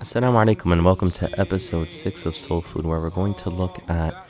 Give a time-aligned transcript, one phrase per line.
[0.00, 3.80] Assalamu alaikum and welcome to episode 6 of Soul Food, where we're going to look
[3.88, 4.28] at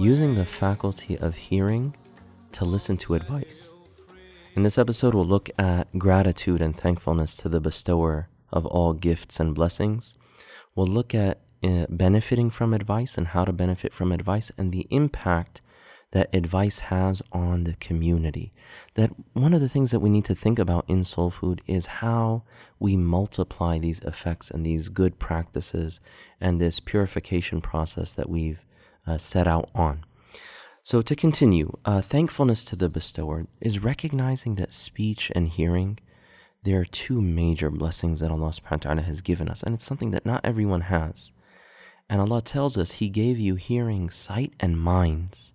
[0.00, 1.94] using the faculty of hearing
[2.52, 3.70] to listen to advice.
[4.54, 9.38] In this episode, we'll look at gratitude and thankfulness to the bestower of all gifts
[9.38, 10.14] and blessings.
[10.74, 14.86] We'll look at uh, benefiting from advice and how to benefit from advice and the
[14.88, 15.60] impact
[16.12, 18.52] that advice has on the community.
[18.94, 21.86] That one of the things that we need to think about in soul food is
[21.86, 22.44] how
[22.78, 26.00] we multiply these effects and these good practices
[26.40, 28.64] and this purification process that we've
[29.06, 30.04] uh, set out on.
[30.84, 35.98] So, to continue, uh, thankfulness to the bestower is recognizing that speech and hearing,
[36.64, 39.84] there are two major blessings that Allah subhanahu wa ta'ala has given us, and it's
[39.84, 41.32] something that not everyone has.
[42.10, 45.54] And Allah tells us He gave you hearing, sight, and minds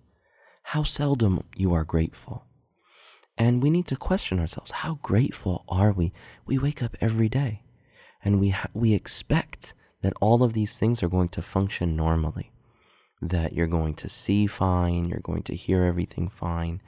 [0.72, 2.44] how seldom you are grateful.
[3.38, 6.12] And we need to question ourselves how grateful are we?
[6.44, 7.62] We wake up every day
[8.22, 12.52] and we, ha- we expect that all of these things are going to function normally,
[13.22, 16.82] that you're going to see fine, you're going to hear everything fine.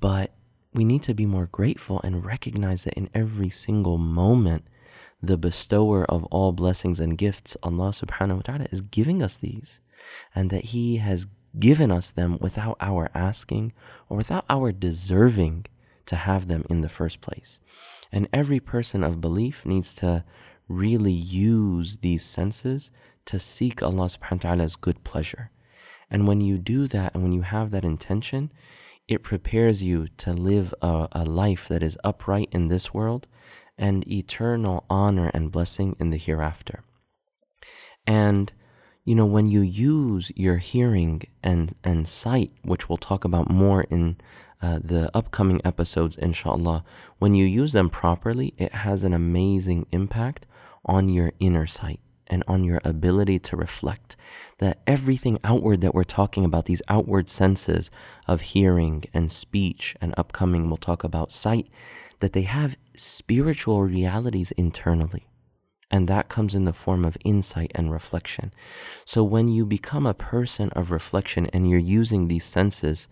[0.00, 0.32] But
[0.72, 4.64] we need to be more grateful and recognize that in every single moment,
[5.22, 9.80] the bestower of all blessings and gifts, Allah subhanahu wa ta'ala, is giving us these,
[10.34, 11.26] and that He has
[11.58, 13.72] given us them without our asking
[14.08, 15.66] or without our deserving
[16.06, 17.60] to have them in the first place.
[18.10, 20.24] And every person of belief needs to
[20.68, 22.90] really use these senses
[23.26, 25.50] to seek Allah subhanahu wa ta'ala's good pleasure.
[26.10, 28.50] And when you do that and when you have that intention,
[29.06, 33.26] it prepares you to live a, a life that is upright in this world
[33.76, 36.82] and eternal honor and blessing in the hereafter.
[38.06, 38.52] And
[39.08, 43.84] you know, when you use your hearing and, and sight, which we'll talk about more
[43.84, 44.18] in
[44.60, 46.84] uh, the upcoming episodes, inshallah,
[47.18, 50.44] when you use them properly, it has an amazing impact
[50.84, 54.14] on your inner sight and on your ability to reflect.
[54.58, 57.90] That everything outward that we're talking about, these outward senses
[58.26, 61.66] of hearing and speech, and upcoming, we'll talk about sight,
[62.18, 65.28] that they have spiritual realities internally.
[65.90, 68.52] And that comes in the form of insight and reflection.
[69.04, 73.08] So when you become a person of reflection and you're using these senses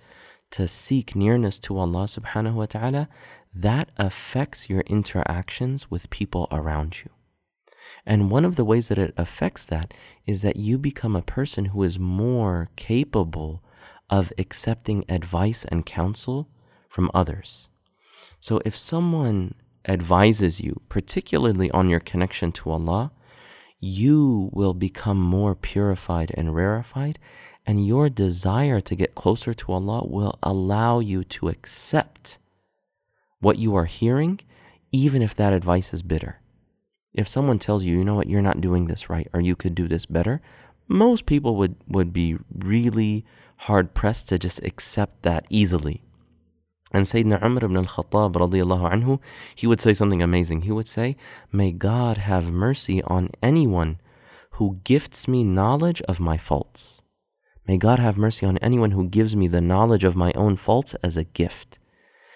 [0.51, 3.09] to seek nearness to Allah subhanahu wa ta'ala,
[3.55, 7.11] that affects your interactions with people around you.
[8.05, 9.95] And one of the ways that it affects that
[10.27, 13.63] is that you become a person who is more capable
[14.11, 16.49] of accepting advice and counsel
[16.89, 17.69] from others.
[18.41, 19.55] So if someone
[19.87, 23.13] advises you, particularly on your connection to Allah,
[23.79, 27.19] you will become more purified and rarefied,
[27.67, 32.39] and your desire to get closer to Allah will allow you to accept
[33.41, 34.41] what you are hearing,
[34.93, 36.41] even if that advice is bitter.
[37.13, 39.75] If someone tells you, you know what, you're not doing this right, or you could
[39.75, 40.41] do this better,
[40.89, 43.25] most people would, would be really
[43.57, 46.03] hard pressed to just accept that easily.
[46.93, 49.21] And Sayyidina Umar ibn al-Khattab radiallahu anhu,
[49.55, 50.63] he would say something amazing.
[50.63, 51.17] He would say,
[51.53, 53.99] May God have mercy on anyone
[54.53, 57.03] who gifts me knowledge of my faults.
[57.67, 60.95] May God have mercy on anyone who gives me the knowledge of my own faults
[61.03, 61.79] as a gift.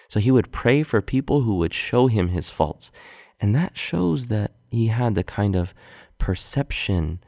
[0.08, 2.90] So he would pray for people who would show him his faults.
[3.40, 5.72] And that shows that he had the kind of
[6.18, 7.20] perception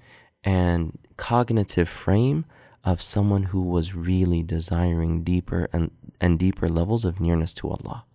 [0.42, 2.44] and cognitive frame
[2.84, 8.06] of someone who was really desiring deeper and, and deeper levels of nearness to Allah.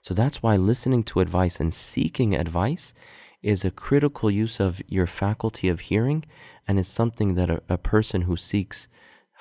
[0.00, 2.92] So that's why listening to advice and seeking advice
[3.42, 6.24] is a critical use of your faculty of hearing
[6.66, 8.88] and is something that a, a person who seeks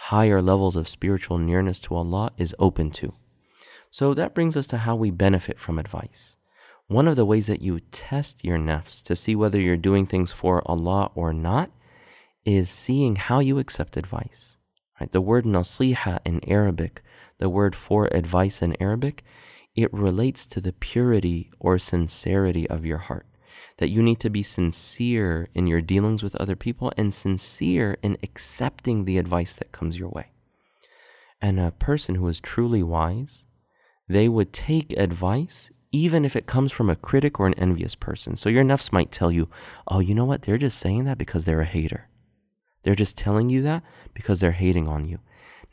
[0.09, 3.13] higher levels of spiritual nearness to Allah is open to.
[3.89, 6.35] So that brings us to how we benefit from advice.
[6.87, 10.33] One of the ways that you test your nafs to see whether you're doing things
[10.33, 11.71] for Allah or not
[12.43, 14.57] is seeing how you accept advice.
[14.99, 15.11] Right?
[15.11, 17.01] The word nasiha in Arabic,
[17.43, 19.21] the word for advice in Arabic,
[19.75, 23.27] it relates to the purity or sincerity of your heart.
[23.79, 28.15] That you need to be sincere in your dealings with other people and sincere in
[28.23, 30.27] accepting the advice that comes your way.
[31.41, 33.43] And a person who is truly wise,
[34.07, 38.37] they would take advice even if it comes from a critic or an envious person.
[38.37, 39.49] So your nafs might tell you,
[39.89, 40.43] oh, you know what?
[40.43, 42.07] They're just saying that because they're a hater.
[42.83, 45.19] They're just telling you that because they're hating on you.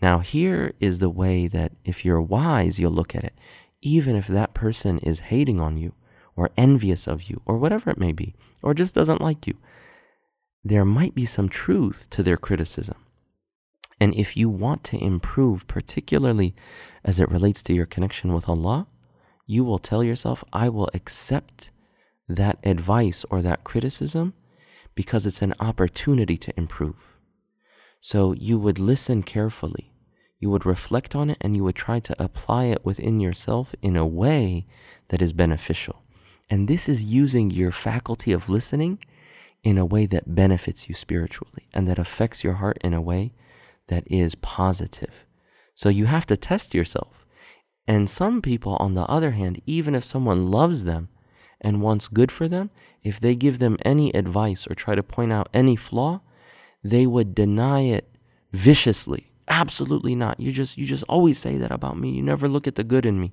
[0.02, 3.34] Now, here is the way that if you're wise, you'll look at it.
[3.82, 5.92] Even if that person is hating on you
[6.36, 9.54] or envious of you or whatever it may be, or just doesn't like you,
[10.64, 12.96] there might be some truth to their criticism.
[14.00, 16.54] And if you want to improve, particularly
[17.04, 18.86] as it relates to your connection with Allah,
[19.46, 21.70] you will tell yourself, I will accept
[22.28, 24.32] that advice or that criticism
[24.94, 27.18] because it's an opportunity to improve.
[28.00, 29.92] So you would listen carefully,
[30.38, 33.96] you would reflect on it, and you would try to apply it within yourself in
[33.96, 34.66] a way
[35.08, 36.02] that is beneficial.
[36.48, 38.98] And this is using your faculty of listening
[39.62, 43.32] in a way that benefits you spiritually and that affects your heart in a way
[43.88, 45.26] that is positive.
[45.74, 47.26] So you have to test yourself.
[47.86, 51.08] And some people, on the other hand, even if someone loves them
[51.60, 52.70] and wants good for them,
[53.02, 56.20] if they give them any advice or try to point out any flaw,
[56.82, 58.14] they would deny it
[58.52, 59.32] viciously.
[59.48, 60.38] Absolutely not.
[60.38, 62.10] You just you just always say that about me.
[62.10, 63.32] You never look at the good in me.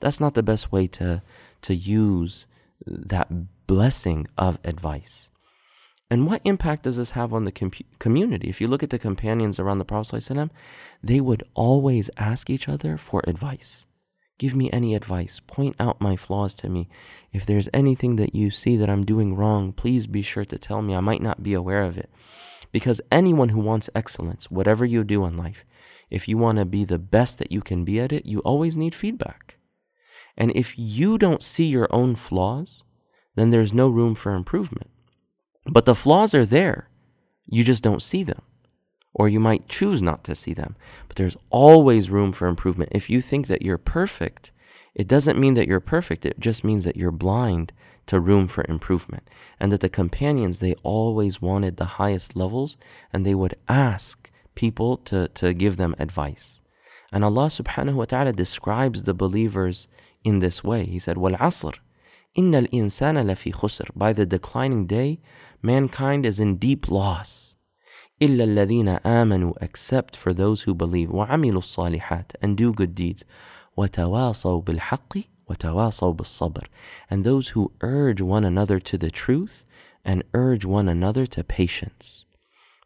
[0.00, 1.22] That's not the best way to
[1.62, 2.46] to use
[2.86, 5.30] that blessing of advice.
[6.10, 8.48] And what impact does this have on the com- community?
[8.48, 10.50] If you look at the companions around the Prophet, ﷺ,
[11.02, 13.86] they would always ask each other for advice.
[14.38, 15.40] Give me any advice.
[15.46, 16.88] Point out my flaws to me.
[17.32, 20.82] If there's anything that you see that I'm doing wrong, please be sure to tell
[20.82, 20.94] me.
[20.94, 22.10] I might not be aware of it.
[22.74, 25.64] Because anyone who wants excellence, whatever you do in life,
[26.10, 28.76] if you want to be the best that you can be at it, you always
[28.76, 29.58] need feedback.
[30.36, 32.82] And if you don't see your own flaws,
[33.36, 34.90] then there's no room for improvement.
[35.66, 36.88] But the flaws are there.
[37.46, 38.42] You just don't see them
[39.14, 40.74] or you might choose not to see them.
[41.06, 42.90] But there's always room for improvement.
[42.92, 44.50] If you think that you're perfect,
[44.95, 47.71] it doesn't mean that you're perfect, it just means that you're blind
[48.07, 49.27] to room for improvement.
[49.59, 52.75] And that the companions, they always wanted the highest levels
[53.13, 56.61] and they would ask people to, to give them advice.
[57.11, 59.87] And Allah subhanahu wa ta'ala describes the believers
[60.23, 60.85] in this way.
[60.85, 61.75] He said, Wal asr,
[62.35, 63.87] inna al insana lafi khusr.
[63.95, 65.21] By the declining day,
[65.61, 67.55] mankind is in deep loss.
[68.21, 73.23] إلا الذين آمنوا except for those who believe وعملوا الصالحات and do good deeds
[73.77, 75.17] وتواصوا بالحق
[75.49, 76.67] وتواصوا بالصبر
[77.09, 79.65] and those who urge one another to the truth
[80.05, 82.25] and urge one another to patience.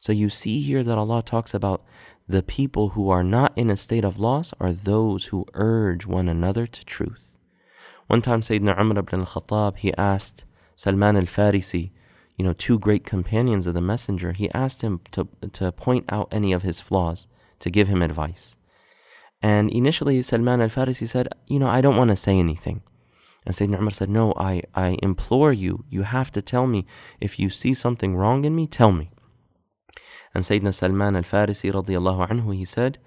[0.02, 1.84] So you see here that Allah talks about
[2.28, 6.30] the people who are not in a state of loss are those who urge one
[6.30, 7.38] another to truth.
[8.08, 10.44] One time Sayyidina Umar ibn al-Khattab, he asked
[10.76, 11.92] Salman al-Farisi,
[12.38, 16.28] you know, two great companions of the messenger, he asked him to, to point out
[16.32, 17.28] any of his flaws,
[17.60, 18.57] to give him advice.
[19.41, 22.83] And initially, Salman al Farisi said, You know, I don't want to say anything.
[23.47, 26.87] And Sayyidina Umar said, No, I, I implore you, you have to tell me.
[27.21, 29.11] If you see something wrong in me, tell me.
[30.35, 32.99] And Sayyidina Salman al Farisi, he said,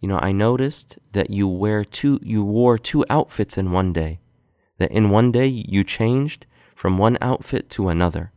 [0.00, 4.20] You know, I noticed that you wear two, you wore two outfits in one day.
[4.78, 8.32] That in one day you changed from one outfit to another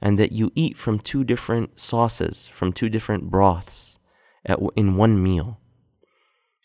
[0.00, 3.98] and that you eat from two different sauces, from two different broths
[4.44, 5.60] at, in one meal.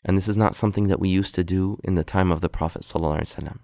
[0.03, 2.49] And this is not something that we used to do in the time of the
[2.49, 2.83] Prophet.
[2.83, 3.59] ﷺ.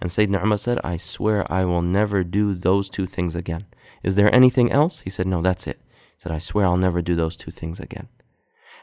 [0.00, 3.66] And Sayyidina Umar said, I swear I will never do those two things again.
[4.02, 5.00] Is there anything else?
[5.00, 5.80] He said, No, that's it.
[6.14, 8.08] He said, I swear I'll never do those two things again.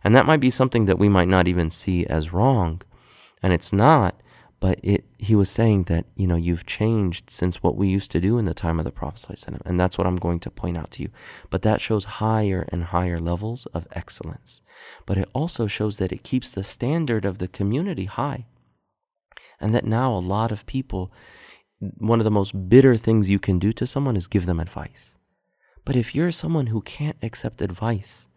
[0.03, 2.81] And that might be something that we might not even see as wrong.
[3.41, 4.19] And it's not
[4.63, 8.21] but it, he was saying that, you know, you've changed since what we used to
[8.21, 9.43] do in the time of the Prophet.
[9.65, 11.09] And that's what I'm going to point out to you.
[11.49, 14.61] But that shows higher and higher levels of excellence.
[15.05, 18.45] But it also shows that it keeps the standard of the community high.
[19.59, 21.11] And that now a lot of people,
[21.97, 25.15] one of the most bitter things you can do to someone is give them advice.
[25.83, 28.29] But if you're someone who can't accept advice,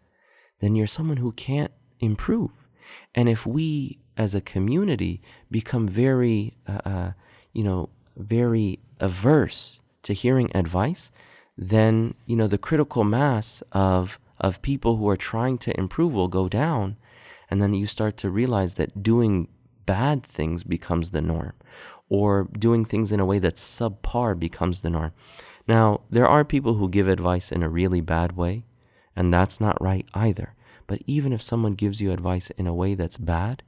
[0.59, 2.67] then you're someone who can't improve.
[3.15, 7.11] And if we as a community become very, uh, uh,
[7.53, 11.11] you know, very averse to hearing advice,
[11.57, 16.27] then you know the critical mass of of people who are trying to improve will
[16.27, 16.97] go down,
[17.49, 19.47] and then you start to realize that doing
[19.85, 21.53] bad things becomes the norm,
[22.09, 25.13] or doing things in a way that's subpar becomes the norm.
[25.67, 28.63] Now, there are people who give advice in a really bad way,
[29.15, 30.53] and that's not right either.
[30.85, 33.63] But even if someone gives you advice in a way that's bad,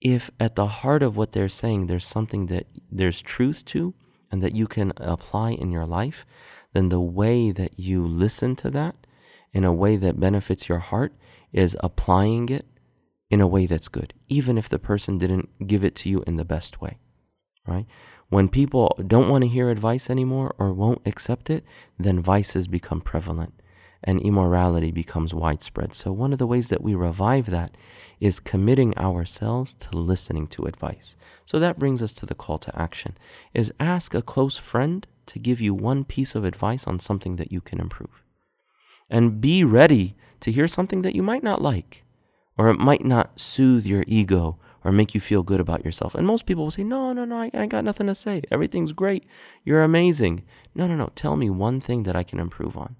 [0.00, 3.94] if at the heart of what they're saying there's something that there's truth to
[4.30, 6.24] and that you can apply in your life,
[6.72, 8.94] then the way that you listen to that
[9.52, 11.12] in a way that benefits your heart
[11.52, 12.66] is applying it
[13.28, 16.36] in a way that's good, even if the person didn't give it to you in
[16.36, 16.98] the best way,
[17.66, 17.86] right?
[18.28, 21.64] When people don't want to hear advice anymore or won't accept it,
[21.98, 23.60] then vices become prevalent
[24.02, 25.94] and immorality becomes widespread.
[25.94, 27.76] So, one of the ways that we revive that
[28.18, 31.16] is committing ourselves to listening to advice.
[31.44, 33.16] So, that brings us to the call to action
[33.54, 37.52] is ask a close friend to give you one piece of advice on something that
[37.52, 38.22] you can improve.
[39.08, 42.04] And be ready to hear something that you might not like
[42.60, 46.14] or it might not soothe your ego or make you feel good about yourself.
[46.14, 48.42] And most people will say, No, no, no, I, I got nothing to say.
[48.50, 49.24] Everything's great.
[49.64, 50.42] You're amazing.
[50.74, 51.10] No, no, no.
[51.14, 52.96] Tell me one thing that I can improve on.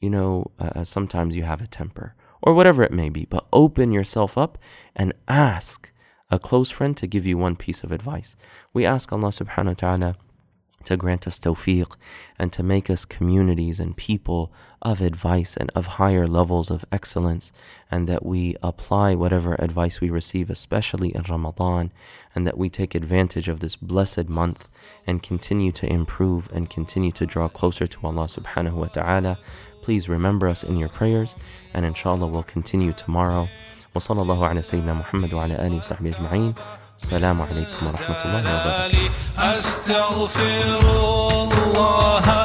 [0.00, 3.46] You know, uh, uh sometimes you have a temper or whatever it may be, but
[3.52, 4.58] open yourself up
[4.96, 5.90] and ask
[6.30, 8.36] a close friend to give you one piece of advice.
[8.72, 10.16] We ask Allah subhanahu wa ta'ala
[10.84, 11.96] to grant us tawfiq
[12.38, 17.51] and to make us communities and people of advice and of higher levels of excellence,
[17.89, 21.91] and that we apply whatever advice we receive, especially in Ramadan,
[22.33, 24.69] and that we take advantage of this blessed month
[25.07, 29.39] and continue to improve and continue to draw closer to Allah subhanahu wa ta'ala.
[29.81, 31.35] Please remember us in your prayers,
[31.73, 33.47] and inshallah we'll continue tomorrow.
[33.95, 36.53] وصلى الله على سيدنا محمد وعلى آله وصحبه أجمعين
[36.99, 42.38] السلام عليكم ورحمة الله وبركاته أستغفر الله إن الله